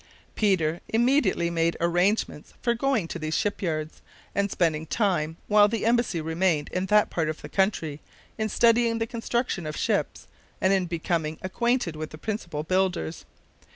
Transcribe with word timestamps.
Peter 0.33 0.81
immediately 0.89 1.51
made 1.51 1.77
arrangements 1.79 2.55
for 2.59 2.73
going 2.73 3.07
to 3.07 3.19
these 3.19 3.37
ship 3.37 3.61
yards 3.61 4.01
and 4.33 4.49
spending 4.49 4.81
the 4.85 4.89
time 4.89 5.37
while 5.47 5.67
the 5.67 5.85
embassy 5.85 6.19
remained 6.19 6.69
in 6.69 6.87
that 6.87 7.11
part 7.11 7.29
of 7.29 7.43
the 7.43 7.47
country 7.47 8.01
in 8.35 8.49
studying 8.49 8.97
the 8.97 9.05
construction 9.05 9.67
of 9.67 9.77
ships, 9.77 10.25
and 10.59 10.73
in 10.73 10.87
becoming 10.87 11.37
acquainted 11.43 11.95
with 11.95 12.09
the 12.09 12.17
principal 12.17 12.63
builders. 12.63 13.25